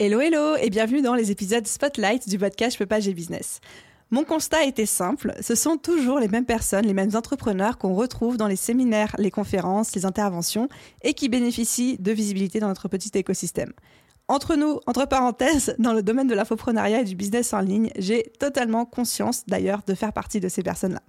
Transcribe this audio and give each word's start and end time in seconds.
Hello 0.00 0.20
hello 0.20 0.54
et 0.54 0.70
bienvenue 0.70 1.02
dans 1.02 1.16
les 1.16 1.32
épisodes 1.32 1.66
Spotlight 1.66 2.28
du 2.28 2.38
podcast 2.38 2.74
Je 2.74 2.78
peux 2.78 2.86
pas, 2.86 3.00
business. 3.00 3.58
Mon 4.12 4.22
constat 4.22 4.62
était 4.64 4.86
simple, 4.86 5.34
ce 5.40 5.56
sont 5.56 5.76
toujours 5.76 6.20
les 6.20 6.28
mêmes 6.28 6.44
personnes, 6.44 6.86
les 6.86 6.94
mêmes 6.94 7.16
entrepreneurs 7.16 7.78
qu'on 7.78 7.94
retrouve 7.94 8.36
dans 8.36 8.46
les 8.46 8.54
séminaires, 8.54 9.16
les 9.18 9.32
conférences, 9.32 9.96
les 9.96 10.06
interventions 10.06 10.68
et 11.02 11.14
qui 11.14 11.28
bénéficient 11.28 11.98
de 11.98 12.12
visibilité 12.12 12.60
dans 12.60 12.68
notre 12.68 12.86
petit 12.86 13.10
écosystème. 13.14 13.72
Entre 14.28 14.54
nous, 14.54 14.78
entre 14.86 15.04
parenthèses, 15.04 15.74
dans 15.80 15.92
le 15.92 16.04
domaine 16.04 16.28
de 16.28 16.34
l'infoprenariat 16.36 17.00
et 17.00 17.04
du 17.04 17.16
business 17.16 17.52
en 17.52 17.58
ligne, 17.58 17.90
j'ai 17.98 18.30
totalement 18.38 18.84
conscience 18.84 19.46
d'ailleurs 19.48 19.82
de 19.84 19.94
faire 19.94 20.12
partie 20.12 20.38
de 20.38 20.48
ces 20.48 20.62
personnes-là. 20.62 21.02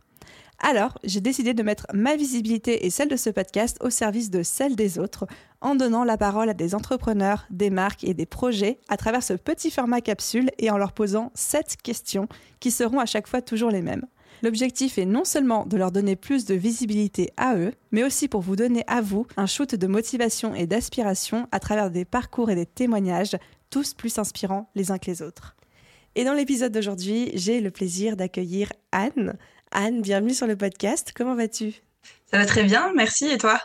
Alors, 0.62 0.98
j'ai 1.06 1.22
décidé 1.22 1.54
de 1.54 1.64
mettre 1.64 1.88
ma 1.94 2.18
visibilité 2.18 2.86
et 2.86 2.90
celle 2.90 3.08
de 3.08 3.16
ce 3.16 3.30
podcast 3.30 3.78
au 3.82 3.90
service 3.90 4.30
de 4.30 4.44
celle 4.44 4.76
des 4.76 5.00
autres, 5.00 5.26
en 5.62 5.76
donnant 5.76 6.04
la 6.04 6.18
parole 6.18 6.50
à 6.50 6.54
des 6.54 6.76
entrepreneurs, 6.76 7.46
des 7.50 7.70
marques 7.70 8.04
et 8.04 8.14
des 8.14 8.26
projets 8.26 8.80
à 8.90 8.98
travers 8.98 9.24
ce 9.24 9.34
petit 9.34 9.72
format 9.72 10.02
capsule 10.02 10.50
et 10.58 10.70
en 10.70 10.78
leur 10.78 10.92
posant 10.92 11.32
sept 11.34 11.78
questions 11.82 12.28
qui 12.60 12.72
seront 12.72 13.00
à 13.00 13.06
chaque 13.06 13.28
fois 13.28 13.42
toujours 13.42 13.72
les 13.72 13.82
mêmes. 13.82 14.06
L'objectif 14.42 14.98
est 14.98 15.06
non 15.06 15.26
seulement 15.26 15.66
de 15.66 15.78
leur 15.78 15.92
donner 15.92 16.16
plus 16.16 16.46
de 16.46 16.56
visibilité 16.56 17.32
à 17.38 17.56
eux, 17.56 17.74
mais 17.92 18.04
aussi 18.04 18.28
pour 18.28 18.42
vous 18.42 18.56
donner 18.56 18.84
à 18.88 19.02
vous 19.02 19.28
un 19.38 19.46
shoot 19.46 19.76
de 19.76 19.88
motivation 19.88 20.56
et 20.56 20.68
d'aspiration 20.68 21.48
à 21.52 21.60
travers 21.60 21.90
des 21.90 22.06
parcours 22.06 22.50
et 22.50 22.56
des 22.56 22.66
témoignages, 22.66 23.38
tous 23.70 23.94
plus 23.94 24.18
inspirants 24.18 24.70
les 24.76 24.92
uns 24.92 24.98
que 24.98 25.12
les 25.12 25.22
autres. 25.22 25.56
Et 26.16 26.24
dans 26.24 26.34
l'épisode 26.34 26.72
d'aujourd'hui, 26.72 27.32
j'ai 27.36 27.62
le 27.62 27.72
plaisir 27.72 28.18
d'accueillir 28.18 28.72
Anne. 28.92 29.38
Anne, 29.72 30.02
bienvenue 30.02 30.34
sur 30.34 30.48
le 30.48 30.56
podcast. 30.56 31.12
Comment 31.16 31.36
vas-tu? 31.36 31.76
Ça 32.32 32.40
va 32.40 32.46
très 32.48 32.64
bien, 32.64 32.92
merci. 32.96 33.28
Et 33.28 33.38
toi? 33.38 33.62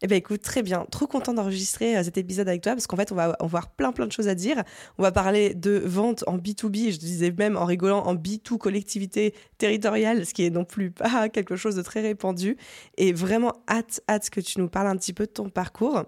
Eh 0.00 0.06
bien 0.06 0.18
écoute, 0.18 0.40
très 0.40 0.62
bien. 0.62 0.86
Trop 0.92 1.08
content 1.08 1.34
d'enregistrer 1.34 1.96
euh, 1.96 2.04
cet 2.04 2.16
épisode 2.16 2.48
avec 2.48 2.62
toi 2.62 2.74
parce 2.74 2.86
qu'en 2.86 2.96
fait, 2.96 3.10
on 3.10 3.16
va 3.16 3.36
avoir 3.40 3.70
plein 3.70 3.90
plein 3.90 4.06
de 4.06 4.12
choses 4.12 4.28
à 4.28 4.36
dire. 4.36 4.62
On 4.98 5.02
va 5.02 5.10
parler 5.10 5.54
de 5.54 5.82
vente 5.84 6.22
en 6.28 6.38
B2B, 6.38 6.92
je 6.92 6.98
disais 6.98 7.32
même 7.36 7.56
en 7.56 7.64
rigolant 7.64 8.06
en 8.06 8.14
B2 8.14 8.56
collectivité 8.56 9.34
territoriale, 9.58 10.26
ce 10.26 10.32
qui 10.32 10.44
est 10.44 10.50
non 10.50 10.64
plus 10.64 10.92
pas 10.92 11.28
quelque 11.32 11.56
chose 11.56 11.74
de 11.74 11.82
très 11.82 12.02
répandu. 12.02 12.56
Et 12.96 13.12
vraiment 13.12 13.52
hâte, 13.68 14.00
hâte 14.08 14.30
que 14.30 14.40
tu 14.40 14.60
nous 14.60 14.68
parles 14.68 14.86
un 14.86 14.96
petit 14.96 15.12
peu 15.12 15.26
de 15.26 15.32
ton 15.32 15.50
parcours. 15.50 16.04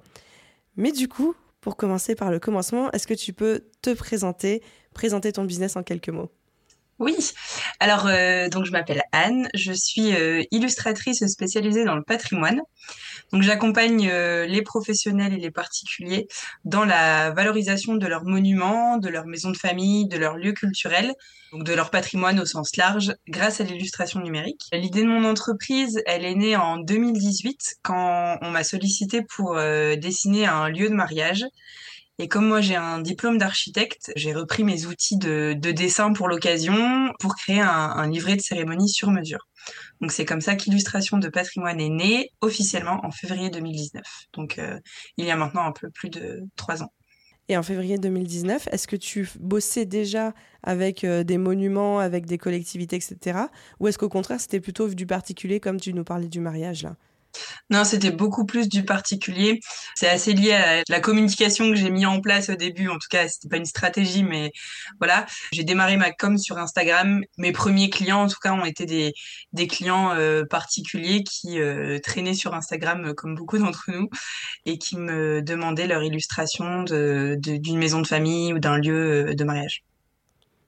Mais 0.76 0.92
du 0.92 1.08
coup, 1.08 1.34
pour 1.60 1.76
commencer 1.76 2.14
par 2.14 2.30
le 2.30 2.38
commencement, 2.38 2.88
est-ce 2.92 3.08
que 3.08 3.14
tu 3.14 3.32
peux 3.32 3.64
te 3.82 3.90
présenter, 3.90 4.62
présenter 4.94 5.32
ton 5.32 5.42
business 5.42 5.74
en 5.74 5.82
quelques 5.82 6.10
mots? 6.10 6.30
Oui, 6.98 7.16
alors 7.78 8.06
euh, 8.08 8.48
donc 8.48 8.64
je 8.64 8.72
m'appelle 8.72 9.02
Anne, 9.12 9.48
je 9.54 9.72
suis 9.72 10.14
euh, 10.14 10.42
illustratrice 10.50 11.24
spécialisée 11.26 11.84
dans 11.84 11.94
le 11.94 12.02
patrimoine. 12.02 12.60
Donc 13.32 13.42
j'accompagne 13.42 14.08
euh, 14.10 14.46
les 14.46 14.62
professionnels 14.62 15.32
et 15.32 15.38
les 15.38 15.52
particuliers 15.52 16.26
dans 16.64 16.84
la 16.84 17.30
valorisation 17.30 17.94
de 17.94 18.06
leurs 18.08 18.24
monuments, 18.24 18.96
de 18.96 19.08
leurs 19.08 19.26
maisons 19.26 19.50
de 19.50 19.56
famille, 19.56 20.08
de 20.08 20.16
leurs 20.16 20.36
lieux 20.36 20.54
culturels, 20.54 21.14
donc 21.52 21.62
de 21.62 21.72
leur 21.72 21.90
patrimoine 21.90 22.40
au 22.40 22.46
sens 22.46 22.76
large, 22.76 23.14
grâce 23.28 23.60
à 23.60 23.64
l'illustration 23.64 24.20
numérique. 24.20 24.62
L'idée 24.72 25.02
de 25.02 25.08
mon 25.08 25.24
entreprise, 25.24 26.02
elle 26.06 26.24
est 26.24 26.34
née 26.34 26.56
en 26.56 26.78
2018 26.78 27.76
quand 27.82 28.38
on 28.42 28.50
m'a 28.50 28.64
sollicité 28.64 29.22
pour 29.22 29.56
dessiner 29.56 30.46
un 30.46 30.68
lieu 30.68 30.88
de 30.88 30.94
mariage. 30.94 31.44
Et 32.20 32.26
comme 32.26 32.48
moi 32.48 32.60
j'ai 32.60 32.74
un 32.74 33.00
diplôme 33.00 33.38
d'architecte, 33.38 34.10
j'ai 34.16 34.34
repris 34.34 34.64
mes 34.64 34.86
outils 34.86 35.18
de, 35.18 35.52
dessin 35.54 36.12
pour 36.12 36.28
l'occasion 36.28 37.12
pour 37.20 37.36
créer 37.36 37.60
un, 37.60 38.08
livret 38.08 38.34
de 38.34 38.40
cérémonie 38.40 38.88
sur 38.88 39.10
mesure. 39.10 39.46
Donc 40.00 40.10
c'est 40.10 40.24
comme 40.24 40.40
ça 40.40 40.56
qu'Illustration 40.56 41.18
de 41.18 41.28
patrimoine 41.28 41.80
est 41.80 41.88
née 41.88 42.30
officiellement 42.40 43.00
en 43.04 43.12
février 43.12 43.50
2019. 43.50 44.02
Donc 44.32 44.58
euh, 44.58 44.78
il 45.16 45.26
y 45.26 45.30
a 45.30 45.36
maintenant 45.36 45.64
un 45.64 45.72
peu 45.72 45.90
plus 45.90 46.10
de 46.10 46.42
trois 46.56 46.82
ans. 46.82 46.92
Et 47.50 47.56
en 47.56 47.62
février 47.62 47.98
2019, 47.98 48.68
est-ce 48.72 48.86
que 48.86 48.96
tu 48.96 49.28
bossais 49.38 49.86
déjà 49.86 50.34
avec 50.62 51.04
euh, 51.04 51.24
des 51.24 51.38
monuments, 51.38 51.98
avec 51.98 52.26
des 52.26 52.36
collectivités, 52.36 52.96
etc. 52.96 53.38
Ou 53.80 53.88
est-ce 53.88 53.96
qu'au 53.96 54.10
contraire, 54.10 54.40
c'était 54.40 54.60
plutôt 54.60 54.88
du 54.88 55.06
particulier 55.06 55.60
comme 55.60 55.80
tu 55.80 55.94
nous 55.94 56.04
parlais 56.04 56.28
du 56.28 56.40
mariage 56.40 56.82
là? 56.82 56.96
Non, 57.70 57.84
c'était 57.84 58.10
beaucoup 58.10 58.46
plus 58.46 58.68
du 58.68 58.84
particulier. 58.84 59.60
C'est 59.94 60.08
assez 60.08 60.32
lié 60.32 60.52
à 60.52 60.82
la 60.88 61.00
communication 61.00 61.68
que 61.68 61.74
j'ai 61.74 61.90
mis 61.90 62.06
en 62.06 62.20
place 62.20 62.48
au 62.48 62.54
début. 62.54 62.88
En 62.88 62.94
tout 62.94 63.08
cas, 63.10 63.28
c'était 63.28 63.48
pas 63.48 63.58
une 63.58 63.66
stratégie, 63.66 64.22
mais 64.22 64.52
voilà. 65.00 65.26
J'ai 65.52 65.64
démarré 65.64 65.98
ma 65.98 66.10
com 66.10 66.38
sur 66.38 66.56
Instagram. 66.56 67.22
Mes 67.36 67.52
premiers 67.52 67.90
clients, 67.90 68.22
en 68.22 68.28
tout 68.28 68.38
cas, 68.42 68.52
ont 68.52 68.64
été 68.64 68.86
des, 68.86 69.66
clients 69.66 70.12
euh, 70.14 70.44
particuliers 70.46 71.24
qui 71.24 71.60
euh, 71.60 71.98
traînaient 71.98 72.34
sur 72.34 72.54
Instagram, 72.54 73.06
euh, 73.06 73.14
comme 73.14 73.34
beaucoup 73.34 73.58
d'entre 73.58 73.90
nous, 73.92 74.08
et 74.64 74.78
qui 74.78 74.96
me 74.96 75.42
demandaient 75.42 75.86
leur 75.86 76.02
illustration 76.02 76.84
d'une 76.84 77.78
maison 77.78 78.00
de 78.00 78.06
famille 78.06 78.54
ou 78.54 78.58
d'un 78.58 78.78
lieu 78.78 79.34
de 79.34 79.44
mariage. 79.44 79.84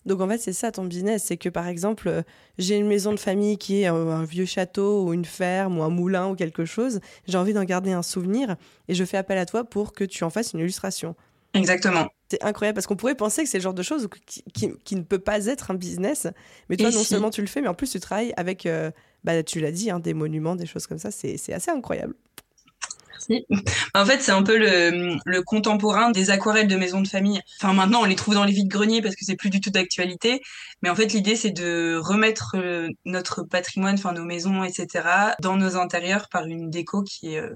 Donc 0.07 0.21
en 0.21 0.29
fait, 0.29 0.39
c'est 0.39 0.53
ça 0.53 0.73
ton 0.73 0.85
business, 0.85 1.25
c'est 1.25 1.37
que 1.37 1.49
par 1.49 1.69
exemple, 1.69 2.09
euh, 2.09 2.23
j'ai 2.59 2.77
une 2.77 2.87
maison 2.87 3.13
de 3.13 3.19
famille 3.19 3.59
qui 3.59 3.83
est 3.83 3.87
un, 3.87 4.25
vieux 4.25 4.47
château 4.47 5.05
ou 5.05 5.13
une 5.13 5.25
ferme 5.25 5.79
ou 5.79 5.83
un 5.83 5.91
moulin 5.91 6.29
ou 6.29 6.35
quelque 6.35 6.65
chose, 6.65 7.01
j'ai 7.27 7.37
envie 7.37 7.53
d'en 7.53 7.65
garder 7.65 7.93
un 7.93 8.03
souvenir 8.03 8.57
et 8.89 8.95
je 8.95 9.05
fais 9.05 9.19
appel 9.19 9.37
à 9.39 9.47
toi 9.47 9.65
pour 9.65 9.93
que 9.93 10.05
tu 10.05 10.25
en 10.25 10.31
fasses 10.31 10.53
une 10.55 10.61
illustration. 10.61 11.15
Exactement. 11.53 12.07
C'est 12.31 12.43
incroyable 12.45 12.77
parce 12.77 12.87
qu'on 12.87 12.97
pourrait 12.97 13.17
penser 13.17 13.43
que 13.43 13.49
c'est 13.49 13.59
le 13.59 13.63
genre 13.63 13.75
de 13.75 13.83
choses 13.83 14.09
qui, 14.55 14.97
ne 14.97 15.03
peut 15.03 15.19
pas 15.19 15.47
être 15.47 15.71
un 15.71 15.75
business, 15.75 16.29
mais 16.69 16.77
toi 16.77 16.91
non 16.91 17.03
seulement 17.03 17.31
tu 17.31 17.41
le 17.41 17.49
fais, 17.49 17.61
mais 17.61 17.69
en 17.69 17.75
plus 17.75 17.91
tu 17.91 18.01
travailles 18.01 18.33
avec, 18.37 18.67
euh, 18.67 18.91
bah, 19.25 19.43
tu 19.43 19.61
l'as 19.61 19.73
dit, 19.73 19.91
hein, 19.91 19.99
des 19.99 20.15
monuments, 20.15 20.55
des 20.55 20.67
choses 20.67 20.87
comme 20.87 20.99
ça, 20.99 21.11
c'est 21.11 21.53
assez 21.53 21.71
incroyable. 21.71 22.15
En 23.95 24.05
fait, 24.05 24.21
c'est 24.21 24.33
un 24.33 24.43
peu 24.43 24.57
le, 24.57 25.43
contemporain 25.43 26.11
des 26.11 26.31
aquarelles 26.31 26.69
de 26.69 26.77
maisons 26.77 27.01
de 27.01 27.09
famille. 27.09 27.41
Enfin, 27.61 27.73
maintenant, 27.73 28.03
on 28.03 28.05
les 28.05 28.17
trouve 28.17 28.35
dans 28.35 28.45
les 28.45 28.53
vides-greniers 28.53 29.03
parce 29.03 29.17
que 29.17 29.25
c'est 29.25 29.37
plus 29.37 29.51
du 29.51 29.61
tout 29.61 29.71
d'actualité. 29.71 30.41
Mais 30.83 30.91
en 30.91 30.95
fait, 30.95 31.13
l'idée, 31.13 31.37
c'est 31.37 31.51
de 31.51 31.99
remettre 32.01 32.57
euh, 32.57 32.89
notre 33.05 33.43
patrimoine, 33.43 33.95
enfin, 33.95 34.13
nos 34.13 34.25
maisons, 34.25 34.65
etc., 34.65 35.09
dans 35.41 35.57
nos 35.57 35.77
intérieurs 35.77 36.29
par 36.29 36.47
une 36.47 36.71
déco 36.71 37.03
qui 37.03 37.35
est 37.35 37.41
euh, 37.41 37.51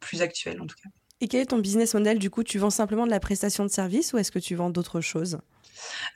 plus 0.00 0.22
actuelle, 0.22 0.60
en 0.60 0.66
tout 0.66 0.76
cas. 0.82 0.88
Et 1.20 1.28
quel 1.28 1.40
est 1.40 1.46
ton 1.46 1.58
business 1.58 1.94
model 1.94 2.18
Du 2.18 2.30
coup, 2.30 2.44
tu 2.44 2.58
vends 2.58 2.70
simplement 2.70 3.04
de 3.04 3.10
la 3.10 3.20
prestation 3.20 3.64
de 3.64 3.70
service 3.70 4.12
ou 4.12 4.18
est-ce 4.18 4.30
que 4.30 4.38
tu 4.38 4.54
vends 4.54 4.70
d'autres 4.70 5.00
choses? 5.00 5.38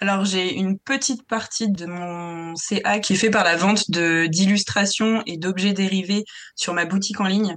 Alors 0.01 0.25
j'ai 0.25 0.55
une 0.55 0.79
petite 0.79 1.27
partie 1.27 1.71
de 1.71 1.87
mon 1.87 2.55
CA 2.57 2.99
qui 2.99 3.13
est 3.13 3.17
fait 3.17 3.31
par 3.31 3.45
la 3.45 3.57
vente 3.57 3.91
d'illustrations 3.91 5.23
et 5.27 5.37
d'objets 5.37 5.73
dérivés 5.73 6.25
sur 6.57 6.75
ma 6.75 6.85
boutique 6.85 7.21
en 7.21 7.27
ligne. 7.27 7.57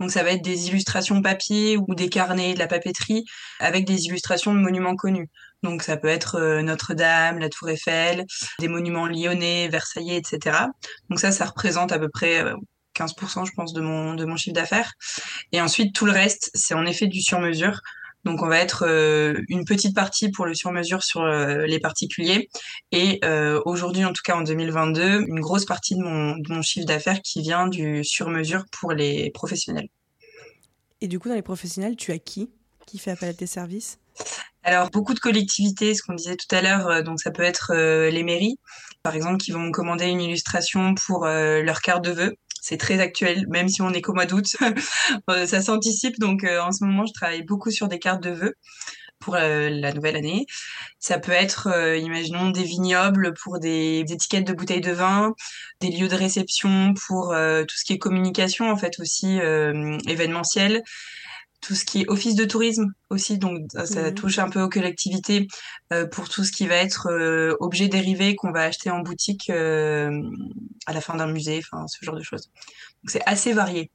Donc 0.00 0.10
ça 0.10 0.22
va 0.22 0.32
être 0.32 0.42
des 0.42 0.68
illustrations 0.68 1.22
papier 1.22 1.76
ou 1.76 1.94
des 1.94 2.08
carnets, 2.08 2.54
de 2.54 2.58
la 2.58 2.66
papeterie 2.66 3.24
avec 3.60 3.86
des 3.86 4.06
illustrations 4.06 4.52
de 4.52 4.58
monuments 4.58 4.96
connus. 4.96 5.28
Donc 5.62 5.82
ça 5.82 5.96
peut 5.96 6.08
être 6.08 6.36
euh, 6.36 6.62
Notre-Dame, 6.62 7.38
la 7.38 7.48
Tour 7.48 7.70
Eiffel, 7.70 8.24
des 8.58 8.68
monuments 8.68 9.06
lyonnais, 9.06 9.68
Versaillais, 9.68 10.16
etc. 10.16 10.58
Donc 11.08 11.20
ça, 11.20 11.32
ça 11.32 11.46
représente 11.46 11.92
à 11.92 11.98
peu 11.98 12.08
près 12.08 12.44
15% 12.96 13.40
euh, 13.40 13.44
je 13.44 13.52
pense 13.52 13.72
de 13.72 13.80
mon 13.80 14.14
de 14.14 14.24
mon 14.24 14.36
chiffre 14.36 14.54
d'affaires. 14.54 14.92
Et 15.52 15.60
ensuite 15.60 15.94
tout 15.94 16.06
le 16.06 16.12
reste, 16.12 16.50
c'est 16.54 16.74
en 16.74 16.86
effet 16.86 17.06
du 17.06 17.20
sur-mesure. 17.20 17.80
Donc 18.24 18.42
on 18.42 18.48
va 18.48 18.58
être 18.58 18.84
euh, 18.86 19.34
une 19.48 19.64
petite 19.64 19.94
partie 19.94 20.30
pour 20.30 20.46
le 20.46 20.54
sur-mesure 20.54 21.02
sur 21.02 21.22
euh, 21.22 21.66
les 21.66 21.78
particuliers 21.78 22.48
et 22.90 23.18
euh, 23.22 23.60
aujourd'hui 23.66 24.04
en 24.04 24.12
tout 24.12 24.22
cas 24.24 24.34
en 24.34 24.40
2022 24.40 25.26
une 25.28 25.40
grosse 25.40 25.66
partie 25.66 25.94
de 25.94 26.02
mon, 26.02 26.36
de 26.38 26.52
mon 26.52 26.62
chiffre 26.62 26.86
d'affaires 26.86 27.20
qui 27.20 27.42
vient 27.42 27.66
du 27.66 28.02
sur-mesure 28.02 28.64
pour 28.70 28.92
les 28.92 29.30
professionnels. 29.30 29.88
Et 31.02 31.08
du 31.08 31.18
coup 31.18 31.28
dans 31.28 31.34
les 31.34 31.42
professionnels 31.42 31.96
tu 31.96 32.12
as 32.12 32.18
qui 32.18 32.48
qui 32.86 32.98
fait 32.98 33.10
appel 33.10 33.28
à 33.28 33.34
tes 33.34 33.46
services? 33.46 33.98
Alors 34.62 34.90
beaucoup 34.90 35.12
de 35.12 35.20
collectivités, 35.20 35.94
ce 35.94 36.02
qu'on 36.02 36.14
disait 36.14 36.36
tout 36.36 36.54
à 36.54 36.62
l'heure, 36.62 37.02
donc 37.02 37.20
ça 37.20 37.30
peut 37.30 37.42
être 37.42 37.74
les 37.74 38.22
mairies, 38.22 38.56
par 39.02 39.14
exemple, 39.14 39.36
qui 39.38 39.50
vont 39.50 39.70
commander 39.70 40.06
une 40.06 40.22
illustration 40.22 40.94
pour 40.94 41.26
leur 41.26 41.80
carte 41.82 42.04
de 42.04 42.12
vœux 42.12 42.36
c'est 42.64 42.78
très 42.78 42.98
actuel, 42.98 43.44
même 43.50 43.68
si 43.68 43.82
on 43.82 43.90
est 43.90 44.00
qu'au 44.00 44.14
mois 44.14 44.26
d'août. 44.26 44.56
Euh, 45.30 45.46
ça 45.46 45.60
s'anticipe, 45.60 46.18
donc 46.18 46.44
euh, 46.44 46.60
en 46.60 46.72
ce 46.72 46.84
moment, 46.84 47.06
je 47.06 47.12
travaille 47.12 47.42
beaucoup 47.42 47.70
sur 47.70 47.88
des 47.88 47.98
cartes 47.98 48.22
de 48.22 48.30
vœux 48.30 48.54
pour 49.20 49.34
euh, 49.36 49.68
la 49.70 49.92
nouvelle 49.92 50.16
année. 50.16 50.46
Ça 50.98 51.18
peut 51.18 51.32
être, 51.32 51.68
imaginons, 51.96 52.50
des 52.50 52.62
vignobles 52.62 53.34
pour 53.42 53.58
des, 53.58 54.00
étiquettes 54.00 54.46
de 54.46 54.52
bouteilles 54.52 54.80
de 54.80 54.92
vin, 54.92 55.34
des 55.80 55.90
lieux 55.90 56.08
de 56.08 56.14
réception 56.14 56.94
pour 57.06 57.28
tout 57.28 57.76
ce 57.76 57.84
qui 57.84 57.92
est 57.92 57.98
communication, 57.98 58.70
en 58.70 58.76
fait, 58.76 58.98
aussi 58.98 59.38
événementiel 60.06 60.82
tout 61.60 61.74
ce 61.74 61.86
qui 61.86 62.02
est 62.02 62.08
office 62.08 62.34
de 62.34 62.44
tourisme 62.44 62.92
aussi, 63.08 63.38
donc 63.38 63.60
ça 63.86 64.02
mhm. 64.02 64.14
touche 64.14 64.38
un 64.38 64.50
peu 64.50 64.60
aux 64.60 64.68
collectivités 64.68 65.46
pour 66.12 66.28
tout 66.28 66.44
ce 66.44 66.52
qui 66.52 66.66
va 66.66 66.76
être 66.76 67.08
objet 67.60 67.88
dérivé 67.88 68.34
qu'on 68.34 68.52
va 68.52 68.64
acheter 68.64 68.90
en 68.90 69.00
boutique 69.00 69.50
à 70.86 70.92
la 70.92 71.00
fin 71.00 71.16
d'un 71.16 71.26
musée, 71.26 71.60
enfin 71.60 71.86
ce 71.86 72.04
genre 72.04 72.16
de 72.16 72.22
choses. 72.22 72.50
Donc 73.02 73.10
c'est 73.10 73.22
assez 73.26 73.52
varié. 73.52 73.90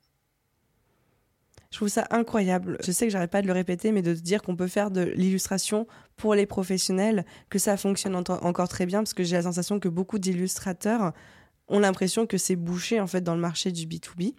Je 1.72 1.78
trouve 1.78 1.88
ça 1.88 2.08
incroyable. 2.10 2.78
Je 2.84 2.92
sais 2.92 3.06
que 3.06 3.12
j'arrête 3.12 3.30
pas 3.30 3.44
de 3.44 3.48
le 3.48 3.54
répéter, 3.54 3.92
mais 3.92 4.02
de 4.02 4.14
dire 4.14 4.42
qu'on 4.42 4.56
peut 4.56 4.68
faire 4.68 4.90
de 4.90 5.02
l'illustration 5.02 5.86
pour 6.16 6.34
les 6.34 6.48
professionnels, 6.48 7.26
que 7.50 7.60
ça 7.60 7.78
fonctionne 7.78 8.16
encore 8.16 8.68
très 8.68 8.88
bien, 8.88 9.00
parce 9.00 9.14
que 9.14 9.24
j'ai 9.24 9.36
la 9.36 9.44
sensation 9.44 9.80
que 9.80 9.88
beaucoup 9.88 10.18
d'illustrateurs 10.18 11.14
ont 11.68 11.80
l'impression 11.80 12.26
que 12.26 12.40
c'est 12.40 12.56
bouché 12.56 13.00
en 13.00 13.06
fait 13.06 13.22
dans 13.22 13.36
le 13.36 13.42
marché 13.42 13.72
du 13.72 13.86
B2B. 13.86 14.34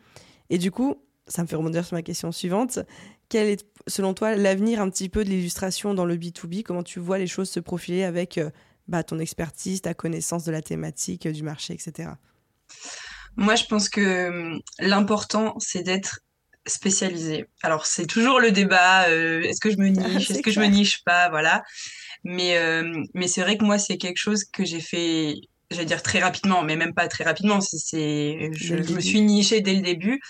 Et 0.50 0.58
du 0.58 0.72
coup, 0.72 0.96
ça 1.28 1.42
me 1.42 1.46
fait 1.46 1.54
rebondir 1.54 1.84
sur 1.84 1.94
ma 1.94 2.02
question 2.02 2.32
suivante. 2.32 2.80
Quel 3.28 3.48
est, 3.48 3.64
selon 3.86 4.12
toi, 4.12 4.34
l'avenir 4.34 4.80
un 4.80 4.90
petit 4.90 5.08
peu 5.08 5.22
de 5.22 5.30
l'illustration 5.30 5.94
dans 5.94 6.04
le 6.04 6.16
B2B 6.16 6.64
Comment 6.64 6.82
tu 6.82 6.98
vois 6.98 7.18
les 7.18 7.28
choses 7.28 7.48
se 7.48 7.60
profiler 7.60 8.02
avec 8.02 8.38
euh, 8.38 8.50
bah, 8.88 9.04
ton 9.04 9.20
expertise, 9.20 9.82
ta 9.82 9.94
connaissance 9.94 10.44
de 10.44 10.50
la 10.50 10.62
thématique, 10.62 11.26
euh, 11.26 11.32
du 11.32 11.44
marché, 11.44 11.72
etc. 11.74 12.10
Moi, 13.36 13.54
je 13.54 13.64
pense 13.64 13.88
que 13.88 14.28
hum, 14.28 14.60
l'important, 14.78 15.54
c'est 15.58 15.82
d'être 15.82 16.20
spécialisé. 16.66 17.46
Alors 17.62 17.86
c'est 17.86 18.06
toujours 18.06 18.40
le 18.40 18.50
débat, 18.50 19.08
euh, 19.08 19.42
est-ce 19.42 19.60
que 19.60 19.70
je 19.70 19.76
me 19.76 19.88
niche, 19.88 20.30
est-ce 20.30 20.42
que 20.42 20.50
je 20.50 20.60
me 20.60 20.66
niche 20.66 21.02
pas, 21.04 21.28
voilà. 21.30 21.62
Mais 22.24 22.58
euh, 22.58 23.02
mais 23.14 23.28
c'est 23.28 23.40
vrai 23.40 23.56
que 23.56 23.64
moi 23.64 23.78
c'est 23.78 23.96
quelque 23.96 24.18
chose 24.18 24.44
que 24.44 24.64
j'ai 24.64 24.80
fait, 24.80 25.36
j'allais 25.70 25.86
dire 25.86 26.02
très 26.02 26.20
rapidement, 26.20 26.62
mais 26.62 26.76
même 26.76 26.94
pas 26.94 27.08
très 27.08 27.24
rapidement. 27.24 27.60
C'est 27.60 28.50
je, 28.52 28.74
me 28.74 29.00
suis 29.00 29.22
nichée 29.22 29.60
dès 29.60 29.74
le 29.74 29.82
début. 29.82 30.20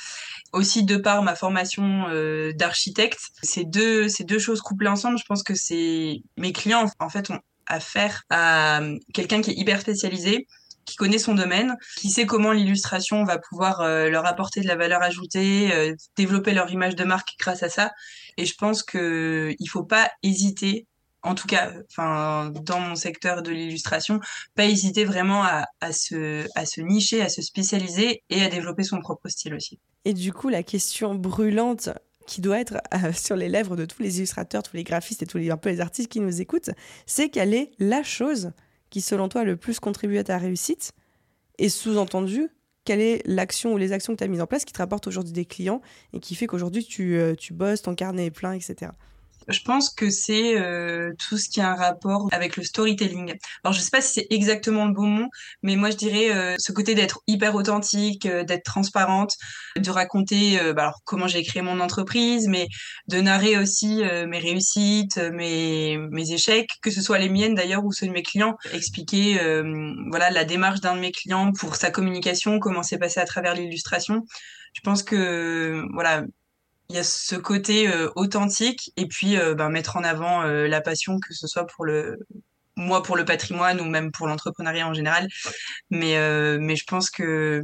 Aussi 0.53 0.85
de 0.85 0.97
par 0.97 1.23
ma 1.23 1.37
formation 1.37 2.07
euh, 2.09 2.53
d'architecte, 2.53 3.21
ces 3.43 3.65
deux 3.65 4.09
ces 4.09 4.25
deux 4.25 4.41
choses 4.41 4.61
couplées 4.61 4.89
ensemble, 4.89 5.17
je 5.19 5.25
pense 5.25 5.45
que 5.45 5.55
c'est 5.55 6.23
mes 6.37 6.53
clients 6.53 6.87
en 6.99 7.09
fait 7.09 7.31
ont 7.31 7.41
affaire 7.67 8.25
à 8.31 8.81
quelqu'un 9.15 9.41
qui 9.43 9.51
est 9.51 9.55
hyper 9.55 9.81
spécialisé 9.81 10.49
qui 10.85 10.97
connaît 10.97 11.19
son 11.19 11.35
domaine, 11.35 11.77
qui 11.97 12.11
sait 12.11 12.27
comment 12.27 12.53
l'illustration 12.53 13.25
va 13.25 13.39
pouvoir 13.39 13.81
euh, 13.81 14.09
leur 14.09 14.27
apporter 14.27 14.61
de 14.61 14.67
la 14.67 14.77
valeur 14.77 15.03
ajoutée, 15.03 15.73
euh, 15.73 15.95
développer 16.17 16.53
leur 16.53 16.71
image 16.71 16.97
de 16.97 17.05
marque 17.05 17.31
grâce 17.39 17.63
à 17.63 17.69
ça. 17.69 17.93
Et 18.37 18.47
je 18.47 18.55
pense 18.55 18.83
que 18.83 19.55
il 19.59 19.67
faut 19.67 19.85
pas 19.85 20.11
hésiter, 20.23 20.87
en 21.23 21.35
tout 21.35 21.47
cas, 21.47 21.73
dans 21.97 22.81
mon 22.81 22.95
secteur 22.95 23.43
de 23.43 23.51
l'illustration, 23.51 24.21
pas 24.55 24.65
hésiter 24.65 25.05
vraiment 25.05 25.45
à, 25.45 25.67
à, 25.81 25.93
se 25.93 26.47
à 26.55 26.65
se 26.67 26.81
nicher, 26.81 27.23
à 27.23 27.29
se 27.29 27.43
spécialiser 27.43 28.23
et 28.31 28.43
à 28.43 28.49
développer 28.49 28.83
son 28.83 29.01
propre 29.01 29.29
style 29.29 29.55
aussi. 29.55 29.79
Et 30.05 30.15
du 30.15 30.33
coup, 30.33 30.49
la 30.49 30.63
question 30.63 31.15
brûlante 31.15 31.91
qui 32.31 32.41
doit 32.41 32.61
être 32.61 32.81
euh, 32.95 33.13
sur 33.17 33.37
les 33.37 33.49
lèvres 33.49 33.77
de 33.77 33.85
tous 33.85 34.03
les 34.03 34.19
illustrateurs, 34.19 34.63
tous 34.63 34.77
les 34.77 34.85
graphistes 34.85 35.23
et 35.23 35.27
tous 35.27 35.39
les, 35.39 35.51
un 35.51 35.57
peu 35.57 35.69
les 35.69 35.81
artistes 35.81 36.11
qui 36.11 36.21
nous 36.21 36.41
écoutent, 36.41 36.71
c'est 37.07 37.29
quelle 37.29 37.53
est 37.53 37.73
la 37.79 38.03
chose 38.03 38.53
qui, 38.91 39.01
selon 39.01 39.29
toi, 39.29 39.43
a 39.43 39.45
le 39.45 39.57
plus 39.57 39.81
contribué 39.81 40.19
à 40.19 40.25
ta 40.25 40.39
réussite 40.39 40.93
Et 41.59 41.69
sous-entendu, 41.69 42.49
quelle 42.85 43.01
est 43.01 43.23
l'action 43.27 43.73
ou 43.73 43.77
les 43.77 43.93
actions 43.93 44.13
que 44.15 44.19
tu 44.19 44.25
as 44.25 44.29
mises 44.29 44.41
en 44.41 44.47
place 44.47 44.65
qui 44.65 44.73
te 44.73 44.79
rapportent 44.79 45.07
aujourd'hui 45.07 45.33
des 45.33 45.45
clients 45.45 45.81
et 46.13 46.21
qui 46.21 46.35
fait 46.35 46.47
qu'aujourd'hui 46.47 46.85
tu, 46.85 47.17
euh, 47.17 47.35
tu 47.35 47.53
bosses, 47.53 47.83
ton 47.83 47.95
carnet 47.95 48.27
est 48.27 48.31
plein, 48.31 48.53
etc. 48.53 48.93
Je 49.49 49.61
pense 49.61 49.91
que 49.91 50.11
c'est 50.11 50.59
euh, 50.59 51.13
tout 51.19 51.39
ce 51.39 51.49
qui 51.49 51.61
a 51.61 51.71
un 51.71 51.75
rapport 51.75 52.29
avec 52.33 52.57
le 52.57 52.63
storytelling. 52.63 53.35
Alors 53.65 53.73
je 53.73 53.81
sais 53.81 53.91
pas 53.91 54.01
si 54.01 54.13
c'est 54.15 54.27
exactement 54.31 54.87
le 54.87 54.93
bon 54.93 55.07
mot, 55.07 55.29
mais 55.63 55.77
moi 55.77 55.91
je 55.91 55.97
dirais 55.97 56.31
euh, 56.31 56.57
ce 56.59 56.73
côté 56.73 56.95
d'être 56.95 57.21
hyper 57.27 57.55
authentique, 57.55 58.27
euh, 58.27 58.45
d'être 58.45 58.65
transparente, 58.65 59.37
de 59.77 59.91
raconter 59.91 60.59
bah, 60.75 60.83
alors 60.83 61.01
comment 61.05 61.27
j'ai 61.27 61.43
créé 61.43 61.63
mon 61.63 61.81
entreprise, 61.81 62.49
mais 62.49 62.69
de 63.09 63.21
narrer 63.21 63.57
aussi 63.57 64.03
mes 64.27 64.39
réussites, 64.39 65.19
mes 65.19 65.99
mes 66.11 66.33
échecs, 66.33 66.71
que 66.83 66.91
ce 66.91 67.03
soit 67.03 67.19
les 67.19 67.29
miennes 67.29 67.55
d'ailleurs 67.55 67.85
ou 67.85 67.93
ceux 67.93 68.07
de 68.07 68.13
mes 68.13 68.23
clients, 68.23 68.57
expliquer 68.73 69.39
voilà 70.11 70.31
la 70.31 70.45
démarche 70.45 70.81
d'un 70.81 70.95
de 70.95 71.01
mes 71.01 71.13
clients 71.13 71.53
pour 71.53 71.77
sa 71.77 71.91
communication, 71.91 72.59
comment 72.59 72.83
c'est 72.83 72.99
passé 72.99 73.21
à 73.21 73.25
travers 73.25 73.55
l'illustration. 73.55 74.25
Je 74.73 74.81
pense 74.83 75.03
que 75.03 75.85
voilà 75.93 76.25
il 76.91 76.97
y 76.97 76.99
a 76.99 77.05
ce 77.05 77.37
côté 77.37 77.89
euh, 77.89 78.11
authentique 78.17 78.93
et 78.97 79.07
puis 79.07 79.39
euh, 79.39 79.55
ben, 79.55 79.69
mettre 79.69 79.97
en 79.97 80.03
avant 80.03 80.43
euh, 80.43 80.67
la 80.67 80.81
passion, 80.81 81.21
que 81.21 81.33
ce 81.33 81.47
soit 81.47 81.65
pour 81.67 81.85
le 81.85 82.19
moi 82.77 83.03
pour 83.03 83.17
le 83.17 83.25
patrimoine 83.25 83.81
ou 83.81 83.85
même 83.85 84.11
pour 84.11 84.27
l'entrepreneuriat 84.27 84.89
en 84.89 84.95
général. 84.95 85.29
Mais 85.91 86.15
mais 86.59 86.77
je 86.77 86.85
pense 86.85 87.11
que 87.11 87.63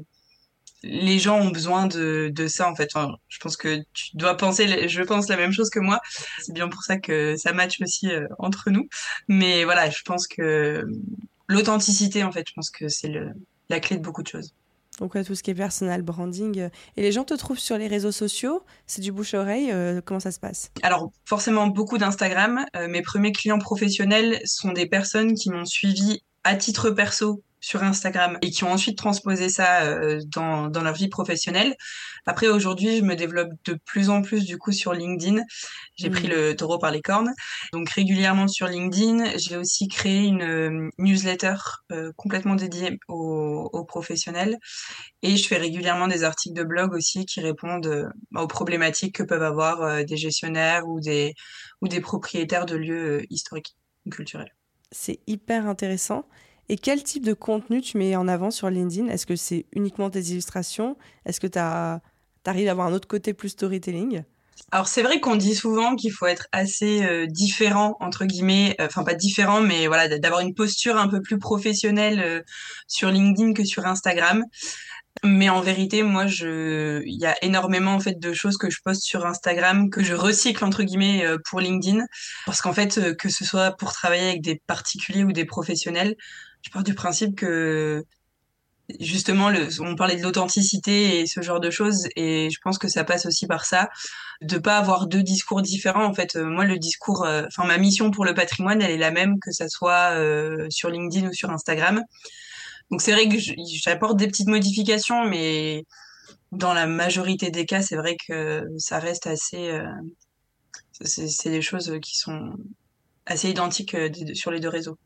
les 0.82 1.19
gens 1.19 1.40
ont 1.40 1.50
besoin 1.50 1.87
de, 1.87 2.31
de 2.32 2.49
ça 2.49 2.70
en 2.70 2.75
fait. 2.76 2.90
je 3.28 3.38
pense 3.38 3.56
que 3.56 3.78
tu 3.94 4.17
dois 4.17 4.37
penser, 4.37 4.88
je 4.88 5.02
pense 5.02 5.29
la 5.29 5.37
même 5.37 5.52
chose 5.52 5.70
que 5.70 5.81
moi. 5.81 6.00
C'est 6.43 6.52
bien 6.52 6.69
pour 6.69 6.82
ça 6.82 6.99
que 6.99 7.37
ça 7.37 7.52
match 7.52 7.81
aussi 7.81 8.11
entre 8.38 8.70
nous. 8.70 8.88
Mais 9.29 9.64
voilà, 9.64 9.88
je 9.90 10.02
pense 10.05 10.26
que 10.29 10.84
l'authenticité 11.49 12.22
en 12.25 12.32
fait, 12.32 12.46
je 12.49 12.52
pense 12.55 12.70
que 12.70 12.88
c'est 12.88 13.12
la 13.70 13.81
clé 13.81 13.96
de 13.96 14.02
beaucoup 14.02 14.22
de 14.22 14.29
choses. 14.29 14.52
Donc 15.00 15.12
tout 15.25 15.34
ce 15.34 15.43
qui 15.43 15.50
est 15.50 15.54
personal 15.54 16.02
branding. 16.02 16.69
Et 16.96 17.02
les 17.02 17.12
gens 17.12 17.25
te 17.25 17.34
trouvent 17.34 17.58
sur 17.58 17.76
les 17.78 17.87
réseaux 17.87 18.12
sociaux 18.12 18.62
C'est 18.87 19.02
du 19.02 19.12
bouche 19.12 19.34
à 19.34 19.40
oreille 19.40 19.70
euh, 19.72 20.00
Comment 20.04 20.20
ça 20.20 20.32
se 20.32 20.40
passe? 20.40 20.70
Alors 20.82 21.10
forcément 21.25 21.66
beaucoup 21.66 21.98
d'Instagram. 21.98 22.64
Euh, 22.75 22.88
mes 22.88 23.02
premiers 23.02 23.32
clients 23.32 23.58
professionnels 23.58 24.40
sont 24.44 24.72
des 24.72 24.87
personnes 24.87 25.34
qui 25.34 25.50
m'ont 25.50 25.64
suivi 25.64 26.22
à 26.44 26.54
titre 26.54 26.90
perso 26.90 27.43
sur 27.66 27.82
Instagram 27.82 28.38
et 28.42 28.52
qui 28.52 28.62
ont 28.62 28.70
ensuite 28.70 28.96
transposé 28.96 29.48
ça 29.48 29.82
euh, 29.82 30.20
dans, 30.28 30.68
dans 30.68 30.82
leur 30.82 30.94
vie 30.94 31.08
professionnelle. 31.08 31.74
Après, 32.24 32.46
aujourd'hui, 32.46 32.98
je 32.98 33.02
me 33.02 33.16
développe 33.16 33.50
de 33.64 33.76
plus 33.84 34.08
en 34.08 34.22
plus 34.22 34.44
du 34.44 34.56
coup 34.56 34.70
sur 34.70 34.92
LinkedIn. 34.92 35.42
J'ai 35.96 36.08
pris 36.08 36.28
mmh. 36.28 36.30
le 36.30 36.54
taureau 36.54 36.78
par 36.78 36.92
les 36.92 37.02
cornes. 37.02 37.34
Donc 37.72 37.90
régulièrement 37.90 38.46
sur 38.46 38.68
LinkedIn, 38.68 39.36
j'ai 39.36 39.56
aussi 39.56 39.88
créé 39.88 40.26
une 40.26 40.42
euh, 40.42 40.90
newsletter 40.98 41.56
euh, 41.90 42.12
complètement 42.16 42.54
dédiée 42.54 43.00
aux, 43.08 43.69
aux, 43.72 43.84
professionnels. 43.84 44.58
Et 45.22 45.36
je 45.36 45.48
fais 45.48 45.56
régulièrement 45.56 46.06
des 46.06 46.22
articles 46.22 46.54
de 46.54 46.62
blog 46.62 46.94
aussi 46.94 47.26
qui 47.26 47.40
répondent 47.40 48.12
aux 48.36 48.46
problématiques 48.46 49.16
que 49.16 49.24
peuvent 49.24 49.42
avoir 49.42 50.04
des 50.04 50.16
gestionnaires 50.16 50.86
ou 50.86 51.00
des, 51.00 51.34
ou 51.82 51.88
des 51.88 52.00
propriétaires 52.00 52.64
de 52.64 52.76
lieux 52.76 53.24
historiques 53.28 53.74
ou 54.04 54.10
culturels. 54.10 54.54
C'est 54.92 55.19
hyper 55.26 55.66
intéressant. 55.66 56.28
Et 56.68 56.76
quel 56.76 57.02
type 57.02 57.24
de 57.24 57.32
contenu 57.32 57.81
tu 57.81 57.96
mets 57.96 58.17
en 58.17 58.26
avant 58.26 58.50
sur 58.50 58.69
LinkedIn? 58.70 59.08
Est-ce 59.08 59.26
que 59.26 59.36
c'est 59.36 59.67
uniquement 59.72 60.10
tes 60.10 60.20
illustrations? 60.20 60.96
Est-ce 61.24 61.41
que 61.41 61.46
tu 61.46 61.58
arrives 61.58 62.69
à 62.69 62.70
avoir 62.70 62.88
un 62.88 62.93
autre 62.93 63.08
côté 63.08 63.34
plus 63.34 63.50
storytelling? 63.50 64.24
Alors 64.72 64.88
c'est 64.88 65.02
vrai 65.02 65.20
qu'on 65.20 65.36
dit 65.36 65.55
souvent 65.55 65.94
qu'il 65.96 66.12
faut 66.12 66.26
être 66.26 66.48
assez 66.50 67.05
euh, 67.05 67.26
différent 67.26 67.96
entre 68.00 68.24
guillemets, 68.24 68.74
euh, 68.81 68.86
enfin 68.86 69.05
pas 69.05 69.14
différent, 69.14 69.60
mais 69.60 69.86
voilà 69.86 70.19
d'avoir 70.19 70.41
une 70.41 70.55
posture 70.55 70.96
un 70.96 71.08
peu 71.08 71.20
plus 71.20 71.38
professionnelle 71.38 72.20
euh, 72.20 72.41
sur 72.88 73.10
LinkedIn 73.10 73.52
que 73.52 73.64
sur 73.64 73.86
Instagram. 73.86 74.44
Mais 75.24 75.48
en 75.48 75.62
vérité, 75.62 76.02
moi, 76.02 76.26
je, 76.26 77.02
il 77.06 77.19
y 77.19 77.24
a 77.24 77.34
énormément 77.43 77.94
en 77.94 78.00
fait 78.00 78.19
de 78.19 78.34
choses 78.34 78.58
que 78.58 78.69
je 78.69 78.81
poste 78.84 79.02
sur 79.02 79.24
Instagram 79.24 79.88
que 79.88 80.02
je 80.02 80.12
recycle 80.12 80.62
entre 80.62 80.82
guillemets 80.82 81.24
pour 81.48 81.60
LinkedIn, 81.60 82.05
parce 82.44 82.60
qu'en 82.60 82.74
fait, 82.74 83.17
que 83.17 83.31
ce 83.31 83.43
soit 83.43 83.70
pour 83.72 83.94
travailler 83.94 84.29
avec 84.29 84.43
des 84.43 84.60
particuliers 84.67 85.24
ou 85.24 85.32
des 85.32 85.46
professionnels, 85.46 86.17
je 86.67 86.70
pars 86.73 86.82
du 86.82 86.94
principe 86.94 87.37
que 87.37 88.05
justement, 88.99 89.53
on 89.81 89.94
parlait 89.94 90.17
de 90.17 90.23
l'authenticité 90.23 91.20
et 91.20 91.27
ce 91.27 91.41
genre 91.41 91.61
de 91.61 91.70
choses, 91.70 92.08
et 92.17 92.51
je 92.51 92.58
pense 92.61 92.77
que 92.79 92.89
ça 92.89 93.05
passe 93.05 93.25
aussi 93.25 93.46
par 93.46 93.65
ça, 93.65 93.89
de 94.43 94.58
pas 94.58 94.77
avoir 94.77 95.06
deux 95.06 95.23
discours 95.23 95.63
différents. 95.63 96.05
En 96.05 96.13
fait, 96.13 96.35
euh, 96.35 96.44
moi, 96.44 96.65
le 96.65 96.79
discours, 96.79 97.25
euh, 97.25 97.44
enfin, 97.46 97.69
ma 97.69 97.79
mission 97.79 98.11
pour 98.11 98.25
le 98.25 98.35
patrimoine, 98.35 98.82
elle 98.82 98.91
est 98.91 98.99
la 98.99 99.13
même 99.13 99.39
que 99.39 99.53
ça 99.53 99.69
soit 99.69 100.15
euh, 100.15 100.67
sur 100.69 100.91
LinkedIn 100.91 101.29
ou 101.29 101.32
sur 101.32 101.51
Instagram. 101.51 102.03
Donc 102.91 103.01
c'est 103.01 103.13
vrai 103.13 103.29
que 103.29 103.37
j'apporte 103.39 104.17
des 104.17 104.27
petites 104.27 104.49
modifications, 104.49 105.25
mais 105.25 105.85
dans 106.51 106.75
la 106.75 106.87
majorité 106.89 107.51
des 107.53 107.65
cas, 107.65 107.82
c'est 107.82 107.96
vrai 107.96 108.17
que 108.29 108.65
ça 108.79 108.99
reste 108.99 109.27
assez. 109.29 109.81
c'est 111.01 111.51
des 111.51 111.63
choses 111.63 111.99
qui 112.03 112.17
sont 112.17 112.55
assez 113.25 113.51
identiques 113.51 113.96
sur 114.35 114.51
les 114.51 114.61
deux 114.61 114.69
réseaux. 114.69 114.99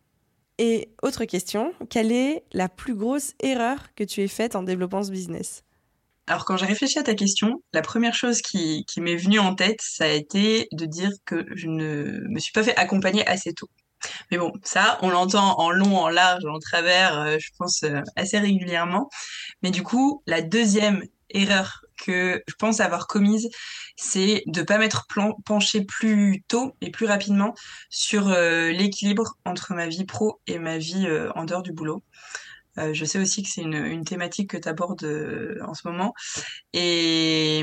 Et 0.63 0.91
autre 1.03 1.25
question, 1.25 1.73
quelle 1.89 2.13
est 2.13 2.45
la 2.53 2.69
plus 2.69 2.95
grosse 2.95 3.33
erreur 3.41 3.79
que 3.97 4.05
tu 4.05 4.21
aies 4.21 4.29
faite 4.29 4.55
en 4.55 4.63
développant 4.63 5.03
ce 5.03 5.11
business? 5.11 5.65
Alors 6.27 6.45
quand 6.45 6.59
j'ai 6.59 6.67
réfléchi 6.67 6.99
à 6.99 7.03
ta 7.03 7.15
question, 7.15 7.63
la 7.73 7.81
première 7.81 8.13
chose 8.13 8.43
qui, 8.43 8.85
m'est 8.99 9.17
venue 9.17 9.39
en 9.39 9.55
tête, 9.55 9.81
ça 9.81 10.05
a 10.05 10.09
été 10.09 10.69
de 10.73 10.85
dire 10.85 11.13
que 11.25 11.47
je 11.55 11.67
ne 11.67 12.29
me 12.29 12.39
suis 12.39 12.53
pas 12.53 12.63
fait 12.63 12.77
accompagner 12.77 13.27
assez 13.27 13.55
tôt. 13.55 13.71
Mais 14.31 14.37
bon, 14.37 14.53
ça, 14.63 14.99
on 15.01 15.09
l'entend 15.09 15.59
en 15.59 15.71
long, 15.71 15.97
en 15.97 16.11
large, 16.11 16.45
en 16.45 16.59
travers, 16.59 17.19
euh, 17.19 17.37
je 17.41 17.49
pense 17.57 17.83
euh, 17.85 18.03
assez 18.17 18.39
régulièrement. 18.39 19.09
Mais 19.63 19.71
du 19.71 19.83
coup, 19.83 20.23
la 20.27 20.43
deuxième 20.43 21.03
erreur 21.31 21.87
que 22.01 22.43
je 22.47 22.55
pense 22.59 22.81
avoir 22.81 23.07
commise, 23.07 23.49
c'est 23.97 24.43
de 24.47 24.63
pas 24.63 24.79
m'être 24.79 25.07
penché 25.45 25.85
plus 25.85 26.43
tôt 26.49 26.75
et 26.81 26.91
plus 26.91 27.07
rapidement 27.07 27.55
sur 27.91 28.29
euh, 28.29 28.71
l'équilibre 28.71 29.37
entre 29.45 29.75
ma 29.75 29.87
vie 29.87 30.05
pro 30.05 30.41
et 30.47 30.59
ma 30.59 30.79
vie 30.79 31.07
euh, 31.07 31.31
en 31.35 31.45
dehors 31.45 31.63
du 31.63 31.73
boulot. 31.73 32.03
Euh, 32.79 32.95
je 32.95 33.05
sais 33.05 33.19
aussi 33.19 33.43
que 33.43 33.49
c'est 33.49 33.63
une, 33.63 33.75
une 33.75 34.05
thématique 34.05 34.51
que 34.51 34.57
tu 34.57 34.69
abordes 34.69 35.05
en 35.67 35.75
ce 35.75 35.87
moment. 35.87 36.15
Et, 36.73 37.61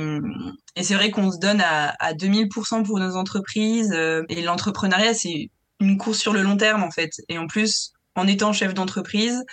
et 0.75 0.83
c'est 0.83 0.95
vrai 0.95 1.11
qu'on 1.11 1.31
se 1.31 1.39
donne 1.39 1.61
à, 1.61 1.95
à 1.99 2.13
2000% 2.13 2.83
pour 2.83 2.99
nos 2.99 3.15
entreprises. 3.15 3.93
et 3.93 4.41
l'entrepreneuriat, 4.41 5.13
c'est 5.13 5.49
une 5.79 5.97
course 5.97 6.19
sur 6.19 6.33
le 6.33 6.41
long 6.41 6.57
terme, 6.57 6.83
en 6.83 6.91
fait. 6.91 7.11
Et 7.29 7.37
en 7.37 7.47
plus, 7.47 7.93
en 8.15 8.27
étant 8.27 8.51
chef 8.51 8.73
d'entreprise, 8.73 9.43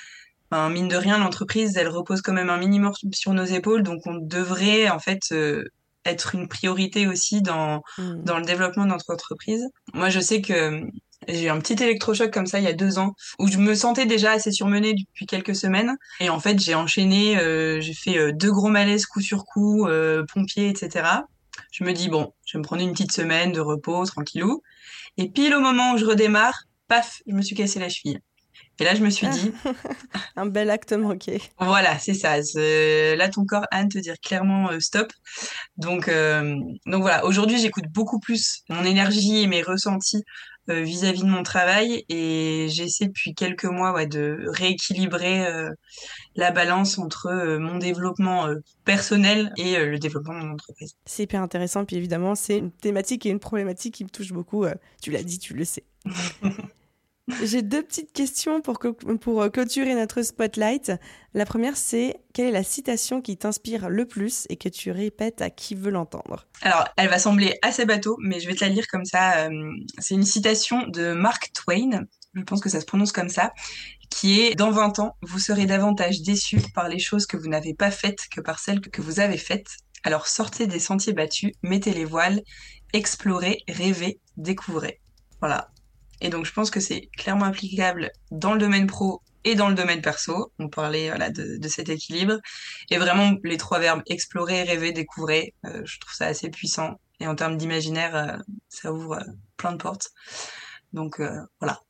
mine 0.70 0.88
de 0.88 0.96
rien, 0.96 1.18
l'entreprise, 1.18 1.76
elle 1.76 1.88
repose 1.88 2.22
quand 2.22 2.32
même 2.32 2.50
un 2.50 2.58
minimum 2.58 2.92
sur 3.12 3.32
nos 3.32 3.44
épaules. 3.44 3.82
Donc, 3.82 4.02
on 4.06 4.14
devrait, 4.14 4.88
en 4.88 4.98
fait, 4.98 5.20
euh, 5.32 5.64
être 6.04 6.34
une 6.34 6.48
priorité 6.48 7.06
aussi 7.06 7.42
dans, 7.42 7.82
Mm. 7.98 8.24
dans 8.24 8.38
le 8.38 8.44
développement 8.44 8.84
de 8.84 8.90
notre 8.90 9.12
entreprise. 9.12 9.66
Moi, 9.92 10.10
je 10.10 10.20
sais 10.20 10.40
que 10.40 10.82
j'ai 11.28 11.44
eu 11.44 11.48
un 11.48 11.58
petit 11.58 11.82
électrochoc 11.82 12.30
comme 12.30 12.46
ça 12.46 12.58
il 12.58 12.64
y 12.64 12.68
a 12.68 12.72
deux 12.72 12.98
ans, 12.98 13.14
où 13.38 13.48
je 13.48 13.58
me 13.58 13.74
sentais 13.74 14.06
déjà 14.06 14.32
assez 14.32 14.52
surmenée 14.52 14.94
depuis 14.94 15.26
quelques 15.26 15.56
semaines. 15.56 15.96
Et 16.20 16.28
en 16.28 16.40
fait, 16.40 16.58
j'ai 16.60 16.74
enchaîné, 16.74 17.38
euh, 17.38 17.80
j'ai 17.80 17.94
fait 17.94 18.18
euh, 18.18 18.32
deux 18.32 18.52
gros 18.52 18.68
malaises 18.68 19.06
coup 19.06 19.20
sur 19.20 19.44
coup, 19.44 19.86
euh, 19.86 20.24
pompiers, 20.32 20.68
etc. 20.68 21.08
Je 21.70 21.84
me 21.84 21.92
dis, 21.92 22.08
bon, 22.08 22.32
je 22.46 22.56
vais 22.56 22.60
me 22.60 22.64
prendre 22.64 22.82
une 22.82 22.92
petite 22.92 23.12
semaine 23.12 23.52
de 23.52 23.60
repos, 23.60 24.04
tranquillou. 24.04 24.62
Et 25.16 25.28
pile 25.28 25.54
au 25.54 25.60
moment 25.60 25.94
où 25.94 25.96
je 25.96 26.04
redémarre, 26.04 26.64
paf, 26.88 27.22
je 27.26 27.34
me 27.34 27.42
suis 27.42 27.56
cassé 27.56 27.78
la 27.78 27.88
cheville. 27.88 28.20
Et 28.80 28.84
là, 28.84 28.94
je 28.94 29.02
me 29.02 29.10
suis 29.10 29.28
dit, 29.28 29.52
Un 30.36 30.46
bel 30.46 30.70
acte 30.70 30.92
manqué. 30.92 31.40
voilà, 31.58 31.98
c'est 31.98 32.14
ça. 32.14 32.36
Là, 33.16 33.28
ton 33.28 33.44
corps, 33.44 33.66
Anne, 33.70 33.88
te 33.88 33.98
dire 33.98 34.16
clairement 34.20 34.70
euh, 34.70 34.80
stop. 34.80 35.12
Donc, 35.76 36.08
euh, 36.08 36.56
donc 36.86 37.02
voilà, 37.02 37.24
aujourd'hui, 37.24 37.58
j'écoute 37.58 37.84
beaucoup 37.92 38.18
plus 38.18 38.62
mon 38.68 38.84
énergie 38.84 39.42
et 39.42 39.46
mes 39.46 39.62
ressentis 39.62 40.24
euh, 40.70 40.80
vis-à-vis 40.80 41.22
de 41.22 41.28
mon 41.28 41.42
travail 41.42 42.04
et 42.08 42.66
j'essaie 42.70 43.06
depuis 43.06 43.34
quelques 43.34 43.66
mois 43.66 43.92
ouais, 43.92 44.06
de 44.06 44.44
rééquilibrer 44.48 45.46
la 46.34 46.50
balance 46.50 46.98
entre 46.98 47.58
mon 47.58 47.78
développement 47.78 48.48
personnel 48.84 49.52
et 49.56 49.76
le 49.76 49.98
développement 49.98 50.34
de 50.34 50.46
mon 50.46 50.52
entreprise. 50.54 50.94
C'est 51.04 51.24
hyper 51.24 51.42
intéressant. 51.42 51.84
Puis 51.84 51.96
évidemment, 51.96 52.34
c'est 52.34 52.58
une 52.58 52.72
thématique 52.72 53.24
et 53.26 53.30
une 53.30 53.40
problématique 53.40 53.94
qui 53.94 54.04
me 54.04 54.10
touche 54.10 54.32
beaucoup. 54.32 54.64
tu 55.00 55.12
l'as 55.12 55.22
dit, 55.22 55.38
tu 55.38 55.54
le 55.54 55.64
sais. 55.64 55.84
J'ai 57.42 57.62
deux 57.62 57.82
petites 57.82 58.12
questions 58.12 58.60
pour, 58.60 58.78
pour 58.78 59.42
euh, 59.42 59.48
clôturer 59.48 59.94
notre 59.94 60.22
spotlight. 60.22 60.92
La 61.32 61.46
première, 61.46 61.76
c'est 61.76 62.16
quelle 62.34 62.48
est 62.48 62.52
la 62.52 62.62
citation 62.62 63.22
qui 63.22 63.38
t'inspire 63.38 63.88
le 63.88 64.04
plus 64.04 64.46
et 64.50 64.56
que 64.56 64.68
tu 64.68 64.90
répètes 64.90 65.40
à 65.40 65.48
qui 65.48 65.74
veut 65.74 65.90
l'entendre? 65.90 66.46
Alors, 66.60 66.84
elle 66.98 67.08
va 67.08 67.18
sembler 67.18 67.58
assez 67.62 67.86
bateau, 67.86 68.18
mais 68.20 68.40
je 68.40 68.46
vais 68.46 68.54
te 68.54 68.62
la 68.62 68.70
lire 68.70 68.86
comme 68.88 69.06
ça. 69.06 69.46
euh, 69.46 69.70
c'est 69.98 70.14
une 70.14 70.24
citation 70.24 70.86
de 70.86 71.14
Mark 71.14 71.50
Twain, 71.54 72.04
je 72.34 72.42
pense 72.42 72.60
que 72.60 72.68
ça 72.68 72.80
se 72.80 72.86
prononce 72.86 73.12
comme 73.12 73.30
ça, 73.30 73.54
qui 74.10 74.42
est 74.42 74.54
Dans 74.54 74.70
20 74.70 74.98
ans, 74.98 75.16
vous 75.22 75.38
serez 75.38 75.66
davantage 75.66 76.20
déçus 76.20 76.60
par 76.74 76.88
les 76.88 76.98
choses 76.98 77.26
que 77.26 77.36
vous 77.36 77.48
n'avez 77.48 77.74
pas 77.74 77.90
faites 77.90 78.28
que 78.30 78.40
par 78.40 78.58
celles 78.58 78.80
que 78.80 79.00
vous 79.02 79.18
avez 79.18 79.38
faites. 79.38 79.68
Alors 80.02 80.26
sortez 80.26 80.66
des 80.66 80.78
sentiers 80.78 81.14
battus, 81.14 81.52
mettez 81.62 81.94
les 81.94 82.04
voiles, 82.04 82.42
explorez, 82.92 83.62
rêvez, 83.66 84.20
découvrez. 84.36 85.00
Voilà. 85.40 85.73
Et 86.24 86.30
donc 86.30 86.46
je 86.46 86.52
pense 86.52 86.70
que 86.70 86.80
c'est 86.80 87.10
clairement 87.18 87.44
applicable 87.44 88.10
dans 88.30 88.54
le 88.54 88.58
domaine 88.58 88.86
pro 88.86 89.20
et 89.44 89.54
dans 89.54 89.68
le 89.68 89.74
domaine 89.74 90.00
perso. 90.00 90.50
On 90.58 90.70
parlait 90.70 91.10
voilà, 91.10 91.28
de, 91.28 91.68
cet 91.68 91.90
équilibre. 91.90 92.38
Et 92.90 92.96
vraiment, 92.96 93.36
les 93.44 93.58
trois 93.58 93.78
verbes 93.78 94.00
explorer, 94.06 94.62
rêver, 94.62 94.92
découvrir, 94.92 95.44
euh, 95.66 95.82
je 95.84 96.00
trouve 96.00 96.14
ça 96.14 96.24
assez 96.24 96.48
puissant. 96.48 96.98
Et 97.20 97.26
en 97.26 97.34
termes 97.34 97.58
d'imaginaire, 97.58 98.16
euh, 98.16 98.38
ça 98.70 98.90
ouvre 98.90 99.18
euh, 99.18 99.32
plein 99.58 99.72
de 99.72 99.76
portes. 99.76 100.12
Donc 100.94 101.20
voilà, 101.60 101.80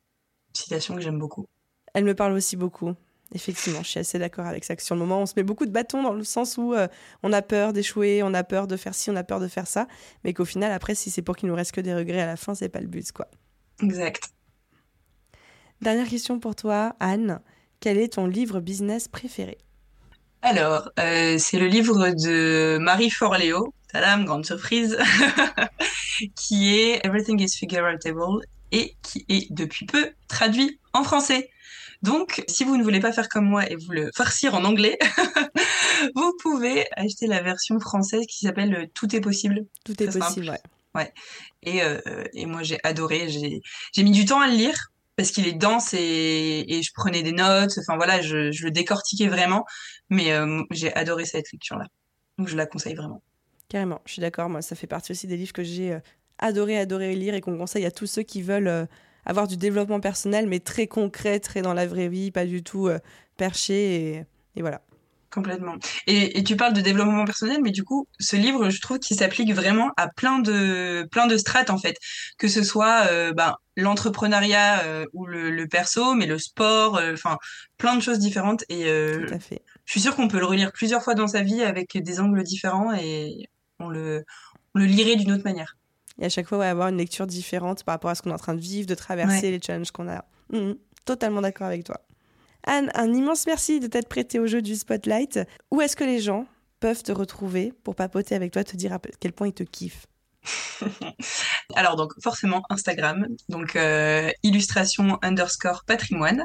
citation 0.51 0.95
que 0.95 1.01
j'aime 1.01 1.19
beaucoup. 1.19 1.47
Elle 1.93 2.03
me 2.03 2.15
parle 2.15 2.33
aussi 2.33 2.57
beaucoup. 2.57 2.93
Effectivement, 3.33 3.83
je 3.83 3.89
suis 3.89 3.99
assez 3.99 4.19
d'accord 4.19 4.47
avec 4.47 4.65
ça. 4.65 4.75
Que 4.75 4.81
sur 4.81 4.95
le 4.95 4.99
moment, 4.99 5.21
on 5.21 5.25
se 5.27 5.33
met 5.37 5.43
beaucoup 5.43 5.65
de 5.65 5.71
bâtons 5.71 6.03
dans 6.03 6.13
le 6.13 6.23
sens 6.23 6.57
où 6.57 6.73
on 7.21 7.31
a 7.33 7.41
peur 7.43 7.71
d'échouer, 7.71 8.23
on 8.23 8.33
a 8.33 8.43
peur 8.43 8.65
de 8.65 8.75
faire 8.75 8.95
ci, 8.95 9.11
on 9.11 9.15
a 9.15 9.23
peur 9.23 9.39
de 9.39 9.47
faire 9.47 9.67
ça, 9.67 9.87
mais 10.23 10.33
qu'au 10.33 10.43
final, 10.43 10.71
après, 10.71 10.95
si 10.95 11.11
c'est 11.11 11.21
pour 11.21 11.35
qu'il 11.35 11.47
nous 11.47 11.55
reste 11.55 11.71
que 11.71 11.81
des 11.81 11.93
regrets 11.93 12.21
à 12.21 12.25
la 12.25 12.35
fin, 12.35 12.55
c'est 12.55 12.67
pas 12.67 12.81
le 12.81 12.87
but, 12.87 13.11
quoi. 13.11 13.27
Exact. 13.81 14.29
Dernière 15.81 16.07
question 16.07 16.39
pour 16.39 16.55
toi, 16.55 16.95
Anne. 16.99 17.41
Quel 17.79 17.97
est 17.97 18.13
ton 18.13 18.25
livre 18.25 18.59
business 18.59 19.07
préféré? 19.07 19.57
Alors, 20.41 20.89
euh, 20.99 21.37
c'est 21.37 21.59
le 21.59 21.67
livre 21.67 22.09
de 22.09 22.77
Marie 22.79 23.09
Forleo, 23.09 23.73
tadam, 23.91 24.25
grande 24.25 24.45
surprise, 24.45 24.97
qui 26.35 26.75
est 26.75 27.05
Everything 27.05 27.41
is 27.41 27.49
Figureoutable 27.57 28.45
et 28.71 28.95
qui 29.01 29.25
est 29.27 29.51
depuis 29.51 29.85
peu 29.85 30.11
traduit 30.27 30.79
en 30.93 31.03
français. 31.03 31.49
Donc, 32.01 32.43
si 32.47 32.63
vous 32.63 32.77
ne 32.77 32.83
voulez 32.83 32.99
pas 32.99 33.11
faire 33.11 33.27
comme 33.29 33.45
moi 33.45 33.69
et 33.69 33.75
vous 33.75 33.91
le 33.91 34.11
farcir 34.15 34.53
en 34.53 34.63
anglais, 34.63 34.97
vous 36.15 36.33
pouvez 36.41 36.85
acheter 36.95 37.25
la 37.25 37.41
version 37.41 37.79
française 37.79 38.25
qui 38.27 38.45
s'appelle 38.45 38.89
Tout 38.93 39.15
est 39.15 39.21
possible. 39.21 39.65
Tout 39.83 40.01
est 40.03 40.07
possible, 40.07 40.45
simple. 40.45 40.49
ouais. 40.49 40.74
Et, 41.63 41.81
euh, 41.81 41.99
et 42.33 42.45
moi, 42.45 42.63
j'ai 42.63 42.77
adoré. 42.83 43.29
J'ai, 43.29 44.03
mis 44.03 44.11
du 44.11 44.25
temps 44.25 44.41
à 44.41 44.47
le 44.47 44.55
lire 44.55 44.91
parce 45.15 45.31
qu'il 45.31 45.47
est 45.47 45.53
dense 45.53 45.93
et, 45.93 46.81
je 46.83 46.91
prenais 46.93 47.23
des 47.23 47.31
notes. 47.31 47.77
Enfin 47.79 47.95
voilà, 47.95 48.21
je, 48.21 48.51
le 48.63 48.71
décortiquais 48.71 49.27
vraiment. 49.27 49.65
Mais 50.09 50.31
euh, 50.31 50.61
j'ai 50.71 50.93
adoré 50.93 51.25
cette 51.25 51.51
lecture-là. 51.51 51.85
Donc 52.37 52.47
je 52.47 52.57
la 52.57 52.65
conseille 52.65 52.95
vraiment. 52.95 53.21
Carrément, 53.69 54.01
je 54.05 54.13
suis 54.13 54.21
d'accord. 54.21 54.49
Moi, 54.49 54.61
ça 54.61 54.75
fait 54.75 54.87
partie 54.87 55.11
aussi 55.11 55.27
des 55.27 55.37
livres 55.37 55.53
que 55.53 55.63
j'ai 55.63 55.93
euh, 55.93 55.99
adoré, 56.37 56.77
adoré 56.77 57.15
lire 57.15 57.33
et 57.33 57.41
qu'on 57.41 57.57
conseille 57.57 57.85
à 57.85 57.91
tous 57.91 58.07
ceux 58.07 58.23
qui 58.23 58.41
veulent 58.41 58.87
avoir 59.25 59.47
du 59.47 59.57
développement 59.57 59.99
personnel, 59.99 60.47
mais 60.47 60.59
très 60.59 60.85
concret, 60.85 61.39
très 61.39 61.61
dans 61.61 61.73
la 61.73 61.87
vraie 61.87 62.09
vie, 62.09 62.29
pas 62.29 62.45
du 62.45 62.61
tout 62.61 62.89
perché. 63.37 64.25
Et 64.55 64.61
voilà. 64.61 64.81
Complètement. 65.35 65.75
Et, 66.07 66.39
et 66.39 66.43
tu 66.45 66.55
parles 66.55 66.71
de 66.71 66.79
développement 66.79 67.25
personnel, 67.25 67.59
mais 67.61 67.71
du 67.71 67.83
coup, 67.83 68.07
ce 68.21 68.37
livre, 68.37 68.69
je 68.69 68.79
trouve 68.79 68.99
qu'il 68.99 69.17
s'applique 69.17 69.53
vraiment 69.53 69.91
à 69.97 70.07
plein 70.07 70.39
de 70.39 71.05
plein 71.11 71.27
de 71.27 71.35
strates 71.35 71.69
en 71.69 71.77
fait, 71.77 71.97
que 72.37 72.47
ce 72.47 72.63
soit 72.63 73.07
euh, 73.11 73.33
ben, 73.33 73.53
l'entrepreneuriat 73.75 74.83
euh, 74.85 75.05
ou 75.11 75.25
le, 75.25 75.51
le 75.51 75.67
perso, 75.67 76.13
mais 76.13 76.25
le 76.25 76.39
sport, 76.39 76.95
euh, 76.95 77.11
enfin 77.11 77.37
plein 77.77 77.97
de 77.97 78.01
choses 78.01 78.17
différentes. 78.17 78.63
Et 78.69 78.85
Tout 78.85 79.33
à 79.33 79.39
fait. 79.39 79.61
je 79.83 79.91
suis 79.91 79.99
sûre 79.99 80.15
qu'on 80.15 80.29
peut 80.29 80.39
le 80.39 80.45
relire 80.45 80.71
plusieurs 80.71 81.03
fois 81.03 81.15
dans 81.15 81.27
sa 81.27 81.41
vie 81.41 81.61
avec 81.61 82.01
des 82.01 82.21
angles 82.21 82.43
différents 82.43 82.93
et 82.93 83.49
on 83.79 83.89
le 83.89 84.23
on 84.73 84.79
le 84.79 84.85
lirait 84.85 85.17
d'une 85.17 85.33
autre 85.33 85.43
manière. 85.43 85.75
Et 86.21 86.25
à 86.25 86.29
chaque 86.29 86.47
fois, 86.47 86.59
ouais, 86.59 86.67
avoir 86.67 86.87
une 86.87 86.97
lecture 86.97 87.27
différente 87.27 87.83
par 87.83 87.95
rapport 87.95 88.09
à 88.09 88.15
ce 88.15 88.21
qu'on 88.21 88.29
est 88.29 88.33
en 88.33 88.37
train 88.37 88.55
de 88.55 88.61
vivre, 88.61 88.87
de 88.87 88.95
traverser, 88.95 89.51
les 89.51 89.59
challenges 89.61 89.91
qu'on 89.91 90.07
a. 90.07 90.23
Mhm, 90.53 90.77
totalement 91.03 91.41
d'accord 91.41 91.67
avec 91.67 91.83
toi. 91.83 91.99
Anne, 92.65 92.91
un 92.95 93.13
immense 93.13 93.45
merci 93.45 93.79
de 93.79 93.87
t'être 93.87 94.09
prêtée 94.09 94.39
au 94.39 94.47
jeu 94.47 94.61
du 94.61 94.75
Spotlight. 94.75 95.39
Où 95.71 95.81
est-ce 95.81 95.95
que 95.95 96.03
les 96.03 96.19
gens 96.19 96.47
peuvent 96.79 97.03
te 97.03 97.11
retrouver 97.11 97.73
pour 97.83 97.95
papoter 97.95 98.35
avec 98.35 98.51
toi, 98.51 98.63
te 98.63 98.75
dire 98.75 98.93
à 98.93 98.99
quel 99.19 99.33
point 99.33 99.47
ils 99.47 99.53
te 99.53 99.63
kiffent? 99.63 100.07
Alors 101.75 101.95
donc 101.95 102.13
forcément 102.21 102.63
Instagram, 102.69 103.27
donc 103.49 103.75
euh, 103.75 104.29
illustration 104.43 105.17
underscore 105.21 105.83
patrimoine. 105.85 106.43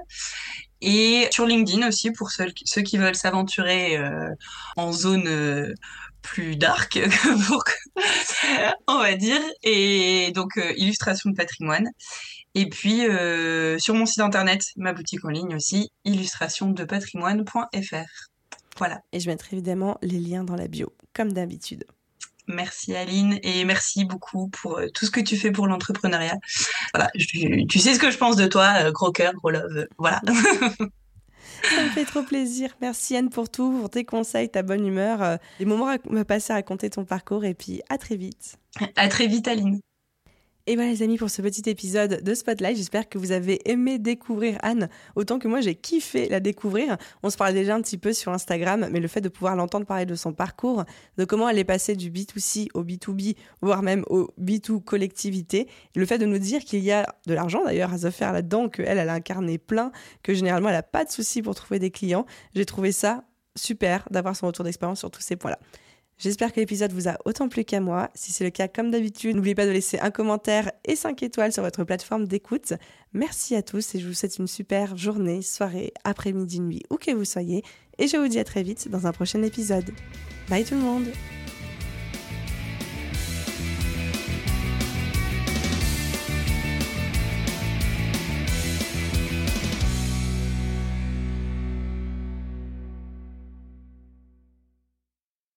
Et 0.82 1.28
sur 1.30 1.46
LinkedIn 1.46 1.86
aussi 1.86 2.10
pour 2.10 2.30
ceux, 2.30 2.46
qui 2.82 2.96
veulent 2.96 3.14
s'aventurer 3.14 3.98
euh, 3.98 4.30
en 4.76 4.92
zone 4.92 5.26
euh, 5.26 5.74
plus 6.22 6.56
dark, 6.56 6.98
on 8.88 8.98
va 8.98 9.14
dire. 9.14 9.40
Et 9.62 10.32
donc 10.34 10.56
euh, 10.56 10.72
illustration 10.76 11.30
de 11.30 11.36
patrimoine. 11.36 11.88
Et 12.54 12.68
puis 12.68 13.06
euh, 13.06 13.78
sur 13.78 13.94
mon 13.94 14.06
site 14.06 14.20
internet, 14.20 14.60
ma 14.76 14.92
boutique 14.92 15.24
en 15.24 15.28
ligne 15.28 15.54
aussi, 15.54 15.90
illustrationdepatrimoine.fr. 16.04 18.28
Voilà. 18.78 19.00
Et 19.12 19.20
je 19.20 19.28
mettrai 19.30 19.56
évidemment 19.56 19.98
les 20.02 20.18
liens 20.18 20.42
dans 20.44 20.56
la 20.56 20.66
bio, 20.68 20.92
comme 21.14 21.32
d'habitude. 21.32 21.84
Merci 22.48 22.96
Aline 22.96 23.38
et 23.44 23.64
merci 23.64 24.04
beaucoup 24.04 24.48
pour 24.48 24.78
euh, 24.78 24.88
tout 24.92 25.06
ce 25.06 25.10
que 25.12 25.20
tu 25.20 25.36
fais 25.36 25.52
pour 25.52 25.68
l'entrepreneuriat. 25.68 26.36
Voilà, 26.94 27.08
je- 27.14 27.64
tu 27.66 27.78
sais 27.78 27.94
ce 27.94 28.00
que 28.00 28.10
je 28.10 28.18
pense 28.18 28.34
de 28.36 28.46
toi, 28.46 28.90
gros 28.90 29.12
cœur, 29.12 29.32
gros 29.34 29.50
love. 29.50 29.86
Voilà. 29.98 30.20
Ça 31.62 31.82
me 31.82 31.88
fait 31.90 32.04
trop 32.04 32.22
plaisir. 32.22 32.70
Merci 32.80 33.16
Anne 33.16 33.30
pour 33.30 33.48
tout, 33.50 33.70
pour 33.80 33.90
tes 33.90 34.04
conseils, 34.04 34.48
ta 34.48 34.62
bonne 34.62 34.86
humeur, 34.86 35.22
euh, 35.22 35.36
les 35.58 35.66
moments 35.66 35.88
à 35.88 35.96
me 36.08 36.22
passer 36.22 36.52
à 36.52 36.56
raconter 36.56 36.90
ton 36.90 37.04
parcours 37.04 37.44
et 37.44 37.54
puis 37.54 37.82
à 37.88 37.98
très 37.98 38.16
vite. 38.16 38.56
À 38.96 39.08
très 39.08 39.26
vite 39.26 39.48
Aline. 39.48 39.80
Et 40.66 40.74
voilà 40.76 40.90
les 40.90 41.02
amis 41.02 41.16
pour 41.16 41.30
ce 41.30 41.40
petit 41.40 41.68
épisode 41.70 42.22
de 42.22 42.34
Spotlight. 42.34 42.76
J'espère 42.76 43.08
que 43.08 43.16
vous 43.16 43.32
avez 43.32 43.68
aimé 43.68 43.98
découvrir 43.98 44.58
Anne 44.62 44.90
autant 45.16 45.38
que 45.38 45.48
moi 45.48 45.62
j'ai 45.62 45.74
kiffé 45.74 46.28
la 46.28 46.38
découvrir. 46.38 46.98
On 47.22 47.30
se 47.30 47.38
parlait 47.38 47.54
déjà 47.54 47.74
un 47.74 47.80
petit 47.80 47.96
peu 47.96 48.12
sur 48.12 48.30
Instagram, 48.30 48.86
mais 48.92 49.00
le 49.00 49.08
fait 49.08 49.22
de 49.22 49.30
pouvoir 49.30 49.56
l'entendre 49.56 49.86
parler 49.86 50.04
de 50.04 50.14
son 50.14 50.34
parcours, 50.34 50.84
de 51.16 51.24
comment 51.24 51.48
elle 51.48 51.58
est 51.58 51.64
passée 51.64 51.96
du 51.96 52.10
B2C 52.10 52.68
au 52.74 52.84
B2B, 52.84 53.36
voire 53.62 53.82
même 53.82 54.04
au 54.08 54.28
B2 54.38 54.82
collectivité, 54.84 55.66
le 55.96 56.04
fait 56.04 56.18
de 56.18 56.26
nous 56.26 56.38
dire 56.38 56.60
qu'il 56.62 56.80
y 56.80 56.92
a 56.92 57.06
de 57.26 57.32
l'argent 57.32 57.64
d'ailleurs 57.64 57.94
à 57.94 57.98
se 57.98 58.10
faire 58.10 58.32
là-dedans, 58.32 58.68
qu'elle, 58.68 58.98
elle 58.98 59.08
a 59.08 59.14
incarné 59.14 59.56
plein, 59.56 59.92
que 60.22 60.34
généralement 60.34 60.68
elle 60.68 60.74
n'a 60.74 60.82
pas 60.82 61.06
de 61.06 61.10
souci 61.10 61.40
pour 61.40 61.54
trouver 61.54 61.78
des 61.78 61.90
clients. 61.90 62.26
J'ai 62.54 62.66
trouvé 62.66 62.92
ça 62.92 63.24
super 63.56 64.06
d'avoir 64.10 64.36
son 64.36 64.46
retour 64.46 64.66
d'expérience 64.66 64.98
sur 64.98 65.10
tous 65.10 65.22
ces 65.22 65.36
points-là. 65.36 65.58
J'espère 66.20 66.52
que 66.52 66.60
l'épisode 66.60 66.92
vous 66.92 67.08
a 67.08 67.16
autant 67.24 67.48
plu 67.48 67.64
qu'à 67.64 67.80
moi. 67.80 68.10
Si 68.14 68.30
c'est 68.30 68.44
le 68.44 68.50
cas, 68.50 68.68
comme 68.68 68.90
d'habitude, 68.90 69.36
n'oubliez 69.36 69.54
pas 69.54 69.64
de 69.64 69.70
laisser 69.70 69.98
un 70.00 70.10
commentaire 70.10 70.70
et 70.84 70.94
5 70.94 71.22
étoiles 71.22 71.50
sur 71.50 71.62
votre 71.62 71.82
plateforme 71.82 72.26
d'écoute. 72.26 72.74
Merci 73.14 73.56
à 73.56 73.62
tous 73.62 73.94
et 73.94 74.00
je 74.00 74.06
vous 74.06 74.12
souhaite 74.12 74.36
une 74.36 74.46
super 74.46 74.98
journée, 74.98 75.40
soirée, 75.40 75.94
après-midi, 76.04 76.60
nuit, 76.60 76.82
où 76.90 76.96
que 76.96 77.12
vous 77.12 77.24
soyez. 77.24 77.64
Et 77.98 78.06
je 78.06 78.18
vous 78.18 78.28
dis 78.28 78.38
à 78.38 78.44
très 78.44 78.62
vite 78.62 78.88
dans 78.90 79.06
un 79.06 79.12
prochain 79.12 79.42
épisode. 79.42 79.92
Bye 80.50 80.64
tout 80.64 80.74
le 80.74 80.82
monde 80.82 81.06